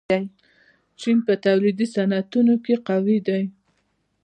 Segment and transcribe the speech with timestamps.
[0.99, 3.43] چین په تولیدي صنعتونو کې قوي دی.